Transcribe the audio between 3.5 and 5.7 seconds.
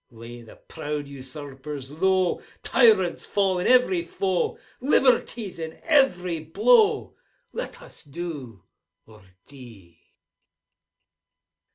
in every foe! Liberty's